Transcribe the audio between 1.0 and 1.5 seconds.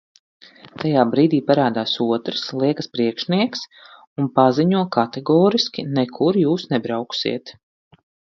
brīdī